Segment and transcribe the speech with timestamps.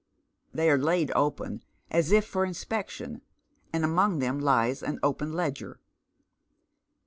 [0.51, 3.21] They are laid open, as if for inspec tion,
[3.71, 5.79] and among them lies an open ledger.